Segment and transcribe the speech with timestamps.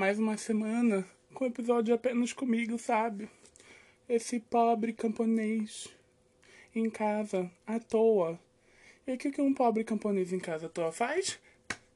[0.00, 3.28] mais uma semana com episódio apenas comigo, sabe?
[4.08, 5.88] Esse pobre camponês
[6.74, 8.40] em casa, à toa.
[9.06, 11.38] E o que, que um pobre camponês em casa à toa faz?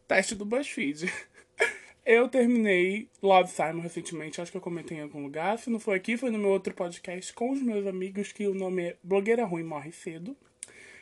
[0.07, 1.11] Teste do BuzzFeed.
[2.05, 5.59] Eu terminei Love Simon recentemente, acho que eu comentei em algum lugar.
[5.59, 8.53] Se não foi aqui, foi no meu outro podcast com os meus amigos, que o
[8.53, 10.37] nome é Blogueira Ruim Morre Cedo.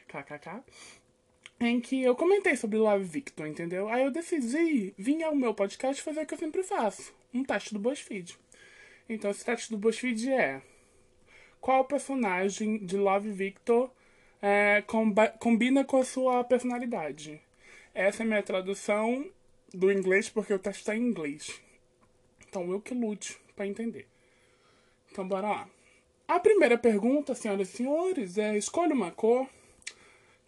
[0.07, 0.63] KKK
[1.67, 3.89] em que eu comentei sobre Love Victor, entendeu?
[3.89, 7.73] Aí eu decidi vir ao meu podcast fazer o que eu sempre faço, um teste
[7.73, 8.39] do BuzzFeed.
[9.09, 10.63] Então esse teste do BuzzFeed é
[11.61, 13.91] qual personagem de Love Victor
[14.41, 14.83] é,
[15.39, 17.41] combina com a sua personalidade.
[17.95, 19.31] Essa é a minha tradução
[19.73, 21.61] do inglês, porque o teste está em inglês.
[22.49, 24.07] Então eu que lute para entender.
[25.11, 25.69] Então bora lá.
[26.27, 29.47] A primeira pergunta, senhoras e senhores, é escolha uma cor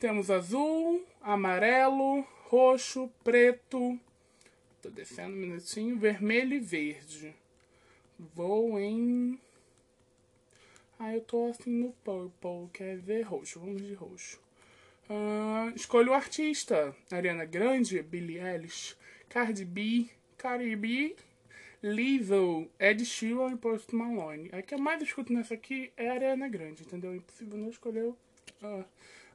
[0.04, 3.98] temos azul, amarelo, roxo, preto.
[4.82, 5.98] Tô descendo um minutinho.
[5.98, 7.34] Vermelho e verde.
[8.18, 9.40] Vou em.
[10.98, 12.68] Ah, eu tô assim no purple.
[12.74, 13.58] Quer ver roxo?
[13.60, 14.38] Vamos de roxo.
[15.08, 16.94] Uh, escolho o artista.
[17.10, 18.98] Ariana Grande, Billie Eilish,
[19.30, 21.16] Cardi B, Cardi B,
[21.82, 24.50] Lizzo, Ed Sheeran e Post Malone.
[24.52, 27.14] A que eu mais escuto nessa aqui é a Ariana Grande, entendeu?
[27.14, 28.84] Impossível não escolher uh,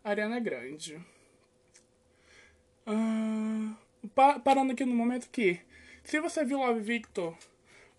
[0.03, 0.95] Ariana Grande.
[2.87, 3.75] Uh,
[4.15, 5.59] pa parando aqui no momento que,
[6.03, 7.37] se você viu Love Victor,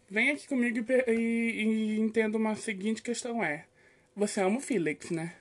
[0.09, 3.67] vem aqui comigo e, e, e entenda uma seguinte questão é,
[4.17, 5.37] você ama o Felix, né?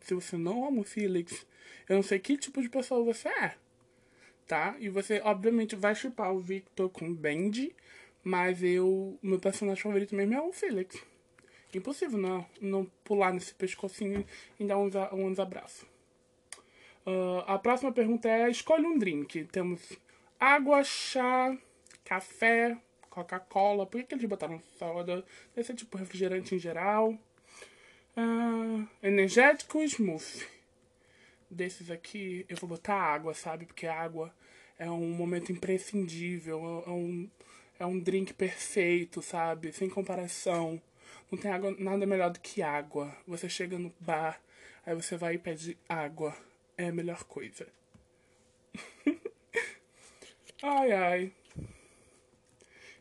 [0.00, 1.46] Se você não ama o Felix,
[1.88, 3.54] eu não sei que tipo de pessoa você é,
[4.46, 4.74] tá?
[4.80, 7.74] E você, obviamente, vai chupar o Victor com o Bendy,
[8.24, 11.00] mas eu, meu personagem favorito mesmo é o Felix.
[11.74, 14.24] Impossível não, não pular nesse pescocinho
[14.58, 15.86] e dar uns, uns abraços.
[17.08, 19.44] Uh, a próxima pergunta é: escolhe um drink.
[19.44, 19.80] Temos
[20.38, 21.56] água, chá,
[22.04, 22.76] café,
[23.08, 23.86] Coca-Cola.
[23.86, 25.24] Por que, que eles botaram soda?
[25.54, 27.18] Deve ser tipo refrigerante em geral.
[28.14, 30.46] Uh, energético smoothie.
[31.50, 33.64] Desses aqui eu vou botar água, sabe?
[33.64, 34.30] Porque água
[34.78, 36.84] é um momento imprescindível.
[36.86, 37.30] É um,
[37.78, 39.72] é um drink perfeito, sabe?
[39.72, 40.78] Sem comparação.
[41.32, 43.16] Não tem água, nada melhor do que água.
[43.26, 44.38] Você chega no bar,
[44.84, 46.36] aí você vai e pede água
[46.78, 47.66] é a melhor coisa.
[50.62, 51.32] ai, ai.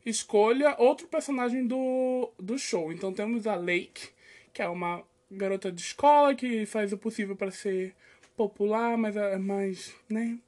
[0.03, 2.91] Escolha outro personagem do, do show.
[2.91, 4.09] Então temos a Lake,
[4.51, 7.93] que é uma garota de escola que faz o possível para ser
[8.35, 10.39] popular, mas é mais, né?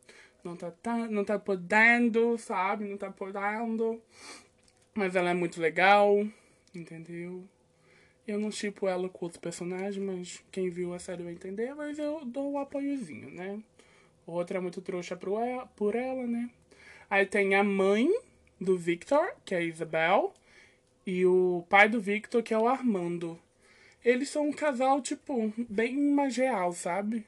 [0.44, 2.86] Não tá, tá, não tá podendo, sabe?
[2.86, 4.02] Não tá podendo.
[4.94, 6.26] Mas ela é muito legal,
[6.74, 7.44] entendeu?
[8.30, 11.98] Eu não tipo ela com outro personagem, mas quem viu a série vai entender, mas
[11.98, 13.60] eu dou o um apoiozinho, né?
[14.24, 16.48] Outra é muito trouxa por ela, por ela, né?
[17.10, 18.08] Aí tem a mãe
[18.62, 20.32] do Victor, que é a Isabel,
[21.08, 23.40] e o pai do Victor, que é o Armando.
[24.06, 27.26] Eles são um casal, tipo, bem magial, sabe?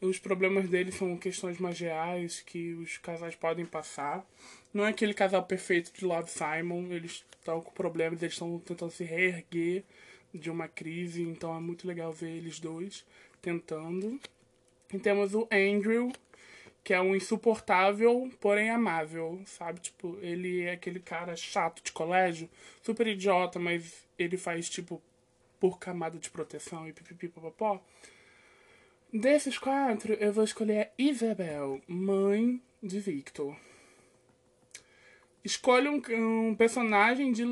[0.00, 4.26] Os problemas deles são questões magiais que os casais podem passar.
[4.72, 6.86] Não é aquele casal perfeito de Love Simon.
[6.90, 9.84] Eles estão com problemas, eles estão tentando se reerguer
[10.32, 13.04] de uma crise, então é muito legal ver eles dois
[13.40, 14.20] tentando.
[14.92, 16.12] E temos o Andrew,
[16.84, 19.80] que é um insuportável, porém amável, sabe?
[19.80, 22.48] Tipo, ele é aquele cara chato de colégio,
[22.82, 25.02] super idiota, mas ele faz, tipo,
[25.60, 27.80] por camada de proteção e pipipi popopó.
[29.12, 33.56] Desses quatro, eu vou escolher a Isabel, mãe de Victor.
[35.44, 36.00] Escolha um,
[36.48, 37.44] um personagem de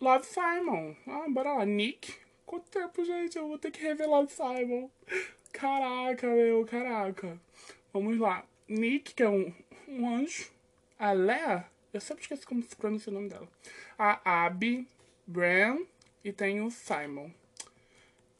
[0.00, 0.94] Love Simon.
[1.06, 1.66] Ah, bora lá.
[1.66, 2.14] Nick,
[2.48, 3.36] Quanto tempo, gente?
[3.36, 4.88] Eu vou ter que revelar o Simon.
[5.52, 7.38] Caraca, meu, caraca.
[7.92, 8.42] Vamos lá.
[8.66, 9.52] Nick, que é um,
[9.86, 10.50] um anjo.
[10.98, 13.46] A Lea, eu sempre esqueço como se pronuncia o nome dela.
[13.98, 14.88] A Abby,
[15.26, 15.80] Bran
[16.24, 17.30] e tem o Simon.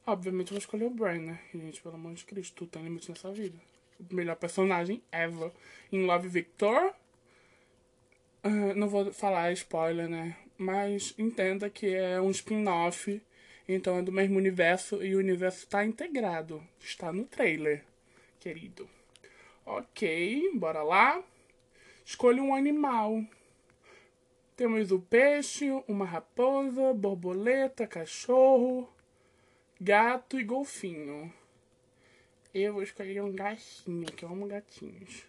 [0.06, 1.40] Obviamente eu vou escolher o Bran, né?
[1.54, 3.58] Gente, pelo amor de Cristo, tu tem limite nessa vida.
[4.10, 5.52] Melhor personagem ever.
[5.92, 6.94] Em Love Victor.
[8.42, 10.34] Uh, não vou falar spoiler, né?
[10.56, 13.20] Mas entenda que é um spin-off
[13.68, 16.66] então é do mesmo universo e o universo está integrado.
[16.80, 17.84] Está no trailer,
[18.40, 18.88] querido.
[19.66, 21.22] Ok, bora lá.
[22.02, 23.22] Escolha um animal.
[24.56, 28.88] Temos o peixe, uma raposa, borboleta, cachorro,
[29.78, 31.30] gato e golfinho.
[32.54, 35.26] Eu vou escolher um gatinho, que eu amo gatinhos.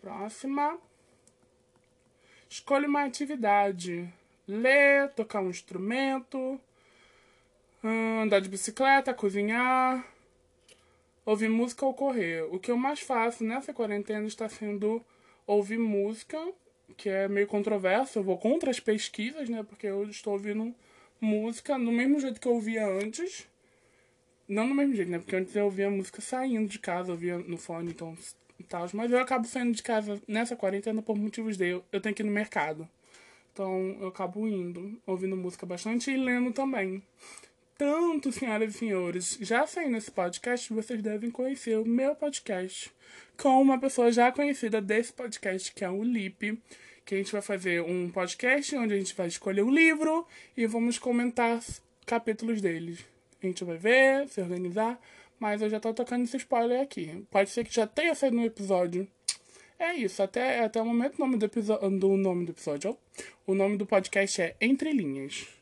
[0.00, 0.78] Próxima.
[2.48, 4.12] Escolha uma atividade.
[4.48, 6.58] Ler, tocar um instrumento,
[7.82, 10.06] andar de bicicleta, cozinhar,
[11.24, 12.42] ouvir música ou correr.
[12.52, 15.04] O que eu mais faço nessa quarentena está sendo
[15.46, 16.38] ouvir música,
[16.96, 18.18] que é meio controverso.
[18.18, 19.62] Eu vou contra as pesquisas, né?
[19.62, 20.74] Porque eu estou ouvindo
[21.20, 23.48] música do mesmo jeito que eu ouvia antes.
[24.48, 25.18] Não do mesmo jeito, né?
[25.18, 28.16] Porque antes eu ouvia música saindo de casa, ouvia no fone, então
[28.70, 28.86] tal.
[28.94, 32.22] Mas eu acabo saindo de casa nessa quarentena por motivos de eu, eu tenho que
[32.22, 32.88] ir no mercado.
[33.52, 37.02] Então eu acabo indo, ouvindo música bastante e lendo também.
[37.80, 42.92] Tanto, senhoras e senhores, já saindo nesse podcast, vocês devem conhecer o meu podcast
[43.38, 46.62] com uma pessoa já conhecida desse podcast, que é o Lipe.
[47.06, 50.66] Que a gente vai fazer um podcast onde a gente vai escolher um livro e
[50.66, 51.58] vamos comentar
[52.04, 52.98] capítulos deles.
[53.42, 55.00] A gente vai ver, se organizar,
[55.38, 57.24] mas eu já tô tocando esse spoiler aqui.
[57.30, 59.08] Pode ser que já tenha saído no episódio.
[59.78, 62.94] É isso, até, até o momento o nome do, episódio, do nome do episódio.
[63.46, 65.59] O nome do podcast é Entre Linhas.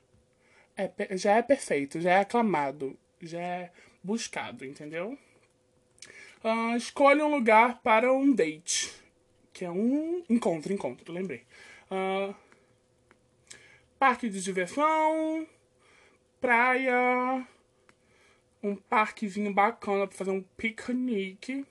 [0.78, 5.18] É, já é perfeito, já é aclamado, já é buscado, entendeu?
[6.44, 8.94] Uh, escolha um lugar para um date.
[9.52, 11.42] Que é um encontro, encontro, lembrei.
[11.90, 12.32] Uh,
[13.98, 15.48] parque de diversão,
[16.40, 17.44] praia,
[18.62, 21.66] um parquezinho bacana para fazer um piquenique,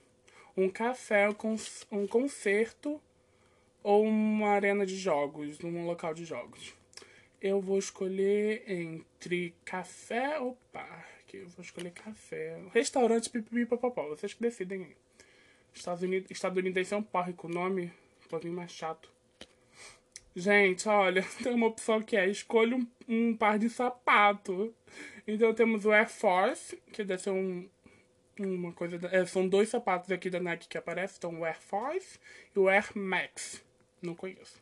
[0.54, 1.28] um café,
[1.90, 3.00] um concerto
[3.82, 6.74] ou uma arena de jogos, num local de jogos.
[7.40, 11.36] Eu vou escolher entre café ou parque.
[11.36, 12.60] Eu vou escolher café.
[12.72, 13.64] Restaurante pipipi.
[13.64, 14.96] Vocês que decidem aí.
[15.72, 17.02] Estados Unidos, é um
[17.34, 17.92] com nome
[18.24, 19.10] um pouquinho mais chato.
[20.34, 24.74] Gente, olha, tem uma opção que é escolha um, um par de sapato.
[25.26, 27.68] Então temos o Air Force, que deve ser um,
[28.38, 28.98] uma coisa.
[28.98, 31.16] Da, é, são dois sapatos aqui da Nike que aparecem.
[31.18, 32.18] Então o Air Force
[32.54, 33.64] e o Air Max.
[34.02, 34.60] Não conheço.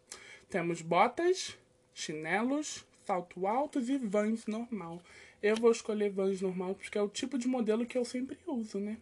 [0.48, 1.58] Temos botas,
[1.96, 5.02] chinelos, salto altos e vans normal.
[5.42, 8.78] Eu vou escolher vans normal porque é o tipo de modelo que eu sempre uso,
[8.78, 8.98] né?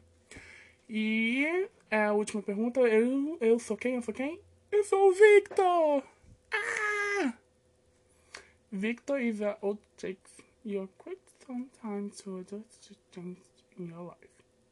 [0.89, 2.81] E é a última pergunta.
[2.81, 3.97] Eu, eu sou quem?
[3.97, 4.41] Eu sou quem?
[4.71, 6.05] Eu sou o Victor!
[6.53, 7.35] Ah!
[8.71, 10.33] Victor is a old takes
[10.65, 13.39] your quick some time to adjust to things
[13.77, 14.29] in your life.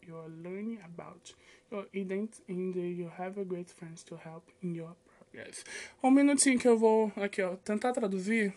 [0.07, 1.35] You are learning about
[1.71, 4.95] your identity and you have a great friends to help in your
[5.33, 5.65] progress.
[6.03, 8.53] Um minutinho que eu vou aqui, ó, tentar traduzir.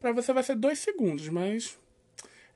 [0.00, 1.78] Para você vai ser dois segundos, mas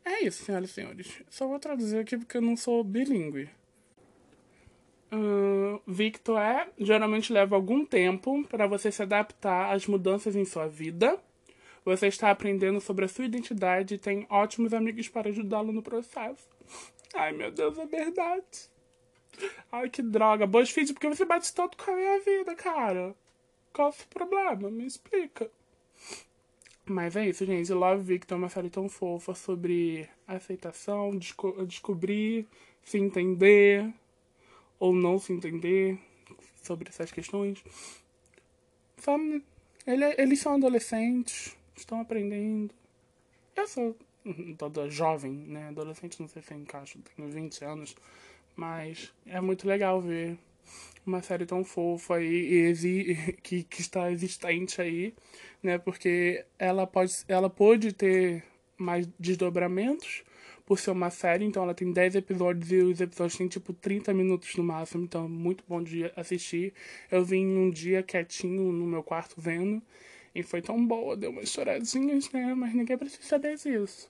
[0.05, 1.23] é isso, senhoras e senhores.
[1.29, 3.49] Só vou traduzir aqui porque eu não sou bilíngue.
[5.13, 10.69] Uh, Victor é geralmente leva algum tempo para você se adaptar às mudanças em sua
[10.69, 11.21] vida
[11.85, 16.47] você está aprendendo sobre a sua identidade e tem ótimos amigos para ajudá-lo no processo.
[17.15, 18.71] Ai, meu Deus, é verdade.
[19.73, 20.47] Ai, que droga.
[20.47, 23.15] BuzzFeed, por que você bate tanto com a minha vida, cara?
[23.73, 24.71] Qual é o problema?
[24.71, 25.51] Me explica.
[26.87, 27.73] Mas é isso, gente.
[27.73, 32.47] Love Victor é uma série tão fofa sobre aceitação, desco descobrir,
[32.83, 33.93] se entender
[34.79, 35.99] ou não se entender
[36.63, 37.63] sobre essas questões.
[38.97, 39.45] Sabe?
[39.87, 42.75] Ele, eles são adolescentes, estão aprendendo.
[43.55, 43.97] Eu sou
[44.59, 45.69] toda jovem, né?
[45.69, 47.97] Adolescente, não sei se eu encaixo, tenho 20 anos.
[48.57, 50.37] Mas é muito legal ver
[51.07, 55.15] uma série tão fofa e, e que, que está existente aí,
[55.63, 55.79] né?
[55.79, 58.45] Porque ela pode, ela pode ter
[58.77, 60.23] mais desdobramentos
[60.65, 64.15] por ser uma série, então ela tem 10 episódios e os episódios têm tipo 30
[64.15, 66.73] minutos no máximo, então é muito bom de assistir.
[67.11, 69.83] Eu vim um dia quietinho no meu quarto vendo
[70.35, 72.55] e foi tão boa, deu umas choradinhas, né?
[72.55, 74.09] Mas ninguém precisa saber disso.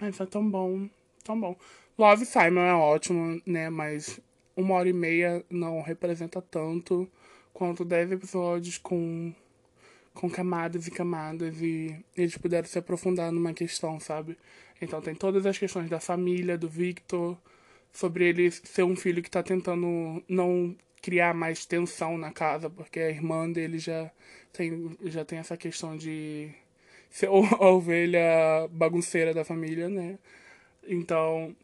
[0.00, 0.88] Mas foi tão bom,
[1.22, 1.56] tão bom.
[1.96, 3.70] Love Simon é ótimo, né?
[3.70, 4.20] Mas
[4.58, 7.08] uma hora e meia não representa tanto
[7.54, 9.32] quanto dez episódios com,
[10.12, 14.36] com camadas e camadas e eles puderam se aprofundar numa questão, sabe?
[14.82, 17.38] Então tem todas as questões da família, do Victor,
[17.92, 22.98] sobre ele ser um filho que tá tentando não criar mais tensão na casa, porque
[22.98, 24.10] a irmã dele já
[24.52, 26.50] tem, já tem essa questão de
[27.10, 30.18] ser a ovelha bagunceira da família, né?
[30.84, 31.54] Então,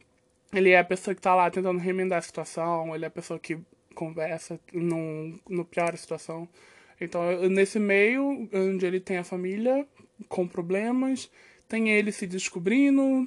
[0.55, 3.39] ele é a pessoa que tá lá tentando remendar a situação, ele é a pessoa
[3.39, 3.59] que
[3.95, 6.49] conversa no, no pior situação.
[7.01, 9.87] Então, nesse meio, onde ele tem a família
[10.29, 11.31] com problemas,
[11.69, 13.27] tem ele se descobrindo,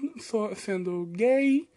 [0.55, 1.67] sendo gay.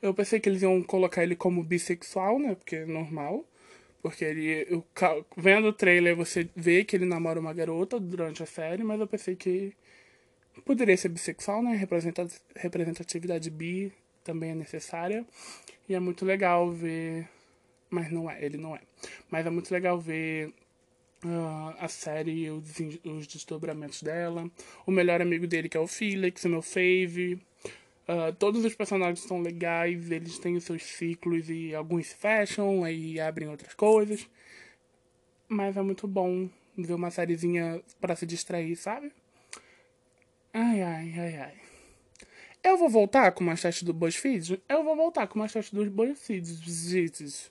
[0.00, 2.54] Eu pensei que eles iam colocar ele como bissexual, né?
[2.54, 3.44] Porque é normal.
[4.02, 4.66] Porque ele.
[4.70, 4.84] Eu,
[5.36, 9.06] vendo o trailer, você vê que ele namora uma garota durante a série, mas eu
[9.06, 9.74] pensei que
[10.64, 11.74] poderia ser bissexual, né?
[12.56, 13.92] Representatividade bi
[14.26, 15.24] também é necessária.
[15.88, 17.28] E é muito legal ver.
[17.88, 18.80] Mas não é, ele não é.
[19.30, 20.48] Mas é muito legal ver
[21.24, 22.64] uh, a série, os,
[23.04, 24.50] os desdobramentos dela.
[24.84, 27.40] O melhor amigo dele, que é o Felix, o meu fave.
[28.08, 33.20] Uh, todos os personagens são legais, eles têm os seus ciclos e alguns fecham e
[33.20, 34.28] abrem outras coisas.
[35.48, 39.12] Mas é muito bom ver uma sériezinha pra se distrair, sabe?
[40.52, 41.54] Ai, ai, ai, ai.
[42.66, 44.60] Eu vou voltar com uma teste do BuzzFeed?
[44.68, 47.48] Eu vou voltar com uma teste do BuzzFeed.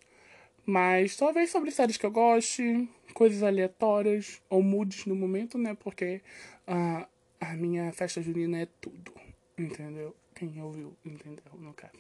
[0.66, 5.74] Mas talvez sobre séries que eu goste, coisas aleatórias, ou moods no momento, né?
[5.74, 6.22] Porque
[6.68, 7.08] uh,
[7.40, 9.14] a minha festa junina é tudo.
[9.58, 10.14] Entendeu?
[10.36, 11.94] Quem ouviu, entendeu, no caso.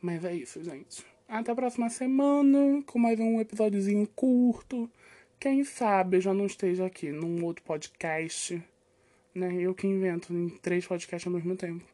[0.00, 1.04] Mas é isso, gente.
[1.28, 4.88] Até a próxima semana com mais um episódiozinho curto.
[5.40, 8.62] Quem sabe eu já não esteja aqui num outro podcast,
[9.34, 9.52] né?
[9.54, 11.93] Eu que invento em três podcasts ao mesmo tempo.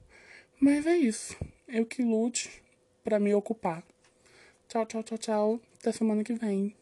[0.61, 1.35] Mas é isso.
[1.67, 2.63] Eu que lute
[3.03, 3.83] para me ocupar.
[4.69, 5.61] Tchau, tchau, tchau, tchau.
[5.79, 6.77] Até semana que vem.